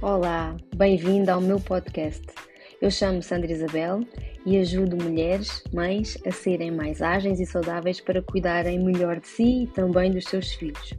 [0.00, 2.22] Olá, bem-vindo ao meu podcast.
[2.80, 3.98] Eu chamo Sandra Isabel
[4.46, 9.64] e ajudo mulheres, mães, a serem mais ágeis e saudáveis para cuidarem melhor de si
[9.64, 10.94] e também dos seus filhos.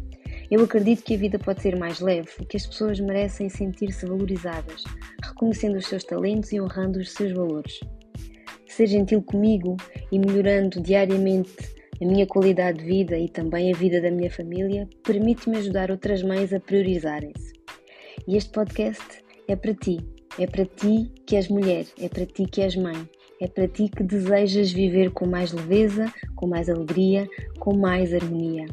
[0.52, 4.05] Eu acredito que a vida pode ser mais leve e que as pessoas merecem sentir-se
[4.05, 4.84] valorizadas,
[5.23, 7.80] reconhecendo os seus talentos e honrando os seus valores.
[8.68, 9.77] Ser gentil comigo
[10.12, 11.55] e melhorando diariamente
[12.02, 16.22] a minha qualidade de vida e também a vida da minha família permite-me ajudar outras
[16.22, 17.59] mães a priorizarem-se.
[18.28, 19.04] E este podcast
[19.48, 19.98] é para ti.
[20.38, 23.10] É para ti que és mulher, é para ti que és mãe,
[23.41, 27.27] é para ti que desejas viver com mais leveza, com mais alegria,
[27.60, 28.66] com mais harmonia.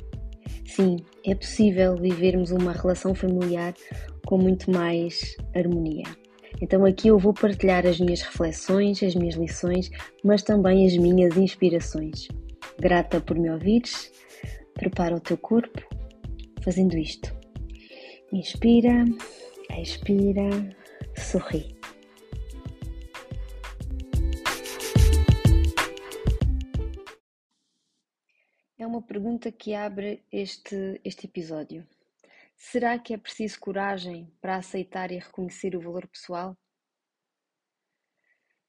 [0.65, 3.75] Sim, é possível vivermos uma relação familiar
[4.27, 6.05] com muito mais harmonia.
[6.61, 9.91] Então aqui eu vou partilhar as minhas reflexões, as minhas lições,
[10.23, 12.29] mas também as minhas inspirações.
[12.79, 14.13] Grata por me ouvires,
[14.75, 15.83] prepara o teu corpo
[16.63, 17.35] fazendo isto.
[18.33, 19.05] Inspira
[19.71, 20.51] Expira,
[21.17, 21.77] sorri.
[28.79, 31.87] É uma pergunta que abre este, este episódio.
[32.57, 36.57] Será que é preciso coragem para aceitar e reconhecer o valor pessoal?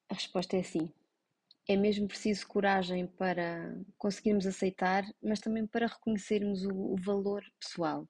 [0.10, 0.94] A resposta é sim.
[1.68, 8.08] É mesmo preciso coragem para conseguirmos aceitar, mas também para reconhecermos o, o valor pessoal.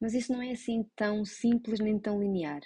[0.00, 2.62] Mas isso não é assim tão simples nem tão linear.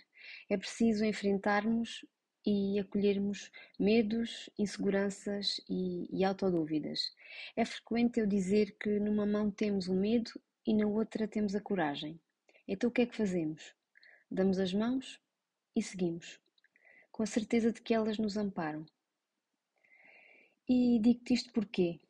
[0.49, 2.07] É preciso enfrentarmos
[2.47, 7.12] e acolhermos medos, inseguranças e, e autodúvidas.
[7.57, 10.31] É frequente eu dizer que numa mão temos o medo
[10.67, 12.21] e na outra temos a coragem.
[12.69, 13.75] Então o que é que fazemos?
[14.31, 15.21] Damos as mãos
[15.75, 16.39] e seguimos,
[17.11, 18.85] com a certeza de que elas nos amparam.
[20.69, 22.01] E digo-te isto porquê?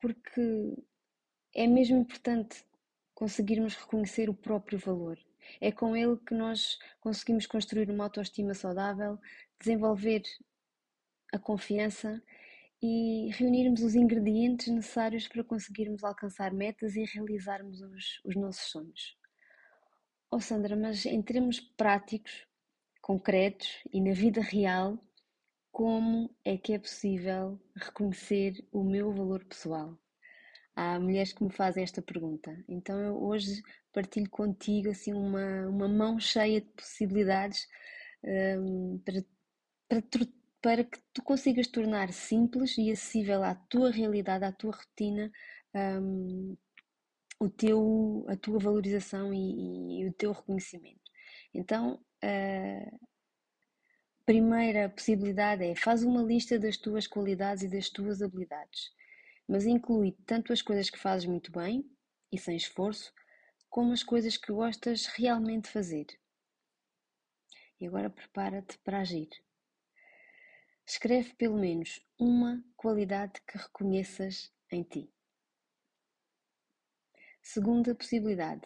[0.00, 0.76] Porque
[1.54, 2.64] é mesmo importante
[3.18, 5.18] conseguirmos reconhecer o próprio valor.
[5.60, 9.18] É com ele que nós conseguimos construir uma autoestima saudável,
[9.58, 10.22] desenvolver
[11.32, 12.22] a confiança
[12.80, 19.18] e reunirmos os ingredientes necessários para conseguirmos alcançar metas e realizarmos os, os nossos sonhos.
[20.30, 22.46] Oh Sandra, mas em termos práticos,
[23.02, 24.96] concretos e na vida real,
[25.72, 29.98] como é que é possível reconhecer o meu valor pessoal?
[30.78, 32.56] Há mulheres que me fazem esta pergunta.
[32.68, 33.62] Então eu hoje
[33.92, 37.66] partilho contigo assim uma, uma mão cheia de possibilidades
[38.22, 39.24] um, para,
[39.88, 40.28] para,
[40.62, 45.32] para, que tu consigas tornar simples e acessível à tua realidade, à tua rotina,
[45.74, 46.56] um,
[47.40, 51.00] o teu, a tua valorização e, e o teu reconhecimento.
[51.52, 52.98] Então, a
[54.24, 58.92] primeira possibilidade é faz uma lista das tuas qualidades e das tuas habilidades
[59.48, 61.90] mas inclui tanto as coisas que fazes muito bem
[62.30, 63.12] e sem esforço,
[63.70, 66.06] como as coisas que gostas realmente de fazer.
[67.80, 69.28] E agora prepara-te para agir.
[70.86, 75.10] Escreve pelo menos uma qualidade que reconheças em ti.
[77.42, 78.62] Segunda possibilidade.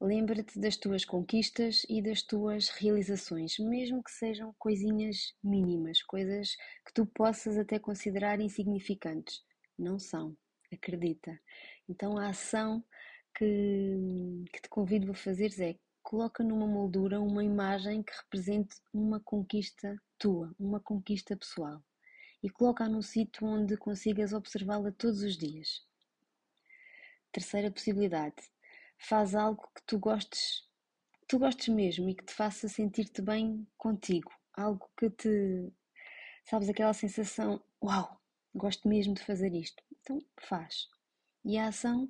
[0.00, 6.56] Lembra-te das tuas conquistas e das tuas realizações, mesmo que sejam coisinhas mínimas, coisas
[6.86, 9.42] que tu possas até considerar insignificantes,
[9.78, 10.36] não são,
[10.72, 11.38] acredita.
[11.88, 12.84] Então a ação
[13.34, 19.20] que, que te convido a fazer é coloca numa moldura uma imagem que represente uma
[19.20, 21.82] conquista tua, uma conquista pessoal
[22.42, 25.84] e coloca-a num sítio onde consigas observá-la todos os dias.
[27.32, 28.36] Terceira possibilidade,
[28.96, 30.66] faz algo que tu gostes,
[31.20, 35.72] que tu gostes mesmo e que te faça sentir-te bem contigo, algo que te,
[36.44, 38.17] sabes, aquela sensação, uau,
[38.58, 39.82] gosto mesmo de fazer isto.
[40.00, 40.88] Então faz.
[41.44, 42.08] E a ação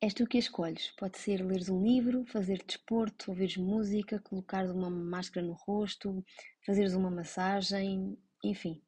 [0.00, 0.90] és tu que a escolhes.
[0.98, 6.24] Pode ser leres um livro, fazer desporto, ouvires música, colocares uma máscara no rosto,
[6.66, 8.82] fazeres uma massagem, enfim.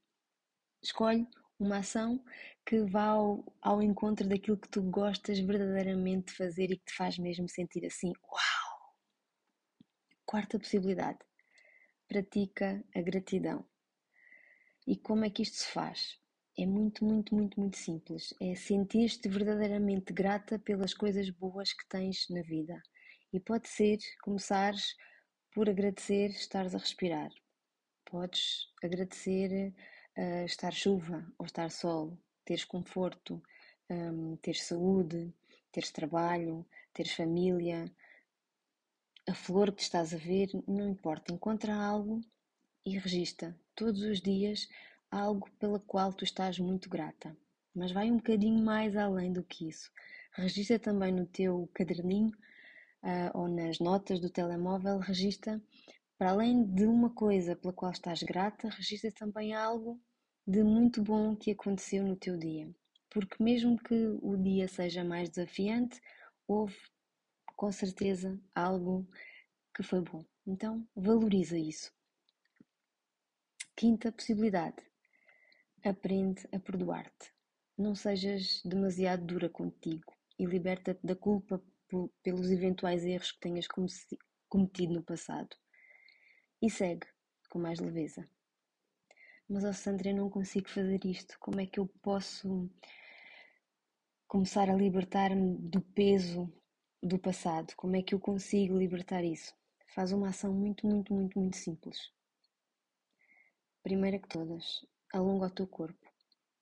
[0.82, 1.26] Escolhe
[1.58, 2.22] uma ação
[2.66, 6.94] que vá ao, ao encontro daquilo que tu gostas verdadeiramente de fazer e que te
[6.96, 8.94] faz mesmo sentir assim, uau!
[10.26, 11.18] Quarta possibilidade.
[12.08, 13.64] Pratica a gratidão.
[14.86, 16.18] E como é que isto se faz?
[16.58, 18.34] É muito, muito, muito, muito simples.
[18.40, 22.80] É sentir-te verdadeiramente grata pelas coisas boas que tens na vida.
[23.32, 24.94] E pode ser começares
[25.52, 27.30] por agradecer estares a respirar.
[28.04, 29.74] Podes agradecer
[30.18, 33.42] uh, estar chuva ou estar sol, teres conforto,
[33.88, 35.34] um, teres saúde,
[35.72, 37.90] teres trabalho, teres família,
[39.26, 41.32] a flor que estás a ver, não importa.
[41.32, 42.20] Encontra algo
[42.84, 44.68] e registra todos os dias
[45.10, 47.36] algo pela qual tu estás muito grata.
[47.74, 49.90] Mas vai um bocadinho mais além do que isso.
[50.32, 52.32] Registra também no teu caderninho
[53.02, 55.62] uh, ou nas notas do telemóvel, registra,
[56.18, 60.00] para além de uma coisa pela qual estás grata, registra também algo
[60.46, 62.68] de muito bom que aconteceu no teu dia.
[63.10, 66.00] Porque mesmo que o dia seja mais desafiante,
[66.46, 66.76] houve
[67.56, 69.06] com certeza algo
[69.74, 70.24] que foi bom.
[70.46, 71.92] Então, valoriza isso.
[73.76, 74.76] Quinta possibilidade:
[75.84, 77.32] aprende a perdoar-te.
[77.76, 81.60] Não sejas demasiado dura contigo e liberta-te da culpa
[82.22, 83.66] pelos eventuais erros que tenhas
[84.48, 85.56] cometido no passado.
[86.62, 87.06] E segue
[87.50, 88.28] com mais leveza.
[89.48, 91.36] Mas, oh Sandra, eu não consigo fazer isto.
[91.40, 92.70] Como é que eu posso
[94.28, 96.50] começar a libertar-me do peso
[97.02, 97.74] do passado?
[97.76, 99.52] Como é que eu consigo libertar isso?
[99.94, 102.14] Faz uma ação muito, muito, muito, muito simples.
[103.84, 104.82] Primeira que todas,
[105.12, 106.10] alonga o teu corpo.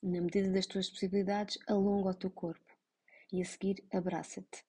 [0.03, 2.77] Na medida das tuas possibilidades, alonga o teu corpo.
[3.33, 4.65] E a seguir, abraça-te.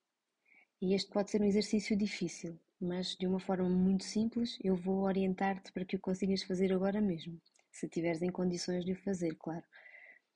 [0.79, 5.01] E este pode ser um exercício difícil, mas de uma forma muito simples, eu vou
[5.01, 7.41] orientar-te para que o consigas fazer agora mesmo,
[7.71, 9.65] se estiveres em condições de o fazer, claro.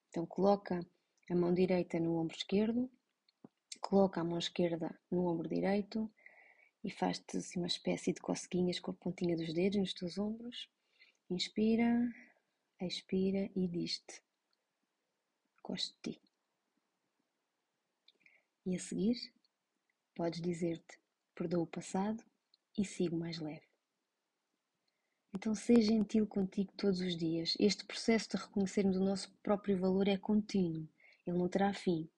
[0.10, 0.80] Então, coloca
[1.30, 2.90] a mão direita no ombro esquerdo,
[3.80, 6.12] coloca a mão esquerda no ombro direito
[6.84, 10.68] e faz-te assim uma espécie de cosquinhas com a pontinha dos dedos nos teus ombros.
[11.30, 12.10] Inspira,
[12.80, 14.24] expira e diz-te:
[15.62, 16.22] Gosto de ti.
[18.66, 19.18] E a seguir,
[20.16, 20.98] podes dizer-te:
[21.36, 22.24] Perdoo o passado
[22.78, 23.68] e sigo mais leve.
[25.36, 27.58] Então, seja gentil contigo todos os dias.
[27.60, 30.88] Este processo de reconhecermos o nosso próprio valor é contínuo,
[31.26, 32.10] ele não terá fim,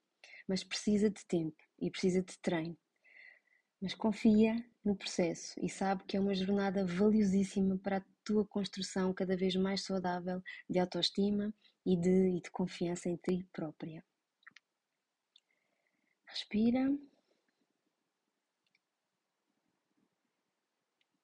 [0.47, 2.77] mas precisa de tempo e precisa de treino.
[3.81, 9.35] Mas confia no processo e sabe que é uma jornada valiosíssima para tua construção cada
[9.35, 10.39] vez mais saudável
[10.69, 11.51] de autoestima
[11.83, 14.05] e de, e de confiança em ti própria.
[16.27, 16.95] Respira.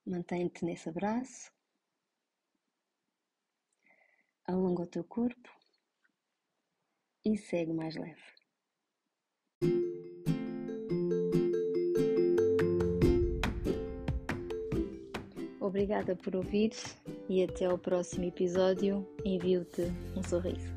[0.03, 1.51] Mantém-te nesse abraço.
[4.47, 5.49] Alonga o teu corpo
[7.23, 8.35] e segue mais leve.
[15.75, 16.71] Obrigada por ouvir
[17.27, 19.05] e até ao próximo episódio.
[19.25, 20.74] Envio-te um sorriso.